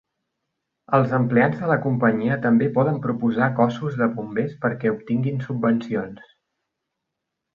[0.97, 6.35] Els empleats de la companyia també poden proposar cossos de bombers perquè obtinguin subvencions.